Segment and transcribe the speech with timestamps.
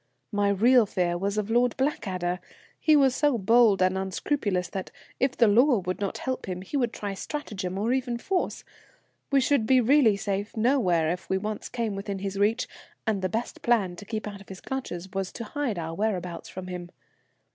[0.31, 2.39] My real fear was of Lord Blackadder.
[2.79, 4.89] He was so bold and unscrupulous that,
[5.19, 8.63] if the law would not help him, he would try stratagem, or even force.
[9.31, 12.67] We should be really safe nowhere if we once came within his reach,
[13.05, 16.49] and, the best plan to keep out of his clutches was to hide our whereabouts
[16.49, 16.89] from him.